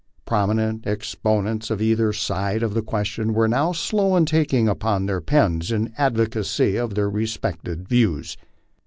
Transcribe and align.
Prominent 0.25 0.87
exponents 0.87 1.69
of 1.69 1.79
either 1.79 2.11
side 2.11 2.63
of 2.63 2.73
the 2.73 2.81
question 2.81 3.35
were 3.35 3.47
not 3.47 3.75
slow 3.75 4.15
in 4.15 4.25
taking 4.25 4.65
np 4.65 5.05
their 5.05 5.21
pens 5.21 5.71
in 5.71 5.93
advocacy 5.95 6.75
of 6.75 6.95
their 6.95 7.07
respective 7.07 7.81
views. 7.81 8.35